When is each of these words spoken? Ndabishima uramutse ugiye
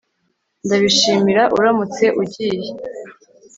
Ndabishima 0.65 1.43
uramutse 1.59 2.05
ugiye 2.21 2.67